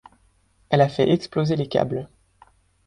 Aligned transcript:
Elle 0.71 0.81
a 0.81 0.89
fait 0.89 1.11
exploser 1.11 1.55
les 1.55 1.67
câbles. 1.69 2.09